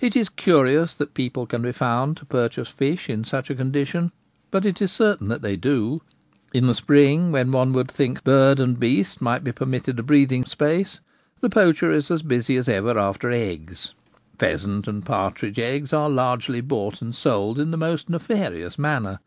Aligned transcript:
It 0.00 0.14
is 0.14 0.28
curious 0.28 0.92
that 0.92 1.14
people 1.14 1.46
can 1.46 1.62
be 1.62 1.72
found 1.72 2.18
to 2.18 2.26
purchase 2.26 2.68
fish 2.68 3.08
in 3.08 3.24
such 3.24 3.48
a 3.48 3.54
co 3.54 3.64
cd 3.64 3.84
rtki; 3.84 4.10
bat 4.50 4.64
tt 4.64 4.82
is 4.82 4.92
certain 4.92 5.28
that 5.28 5.40
they 5.40 5.56
do. 5.56 6.02
In 6.52 6.66
the 6.66 6.74
spring, 6.74 7.32
when 7.32 7.52
one 7.52 7.72
would 7.72 7.90
think 7.90 8.22
bird 8.22 8.60
and 8.60 8.78
beast 8.78 9.22
might 9.22 9.42
be 9.42 9.50
permitted 9.50 9.98
a 9.98 10.02
bn 10.02 10.44
space,, 10.46 11.00
die 11.40 11.48
poacher 11.48 11.90
is 11.90 12.10
as 12.10 12.20
busy 12.20 12.58
as 12.58 12.68
ever 12.68 12.98
after 12.98 13.30
Pheasant 14.38 14.88
and 14.88 15.06
partridge 15.06 15.58
eggs 15.58 15.94
are 15.94 16.10
largely 16.10 16.60
bought 16.60 17.00
and 17.00 17.12
Egg 17.12 17.14
Stealers* 17.16 17.54
Trick. 17.56 17.66
161 17.66 17.66
sold 17.66 17.66
in 17.66 17.70
the 17.70 17.78
most 17.78 18.10
nefarious 18.10 18.78
manner. 18.78 19.20